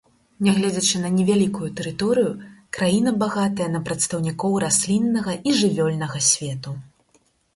Нягледзячы 0.45 0.99
на 1.01 1.09
невялікую 1.17 1.67
тэрыторыю, 1.79 2.31
краіна 2.77 3.13
багатая 3.25 3.69
на 3.75 3.81
прадстаўнікоў 3.89 4.57
расліннага 4.65 5.31
і 5.51 5.57
жывёльнага 5.59 6.17
свету. 6.29 6.71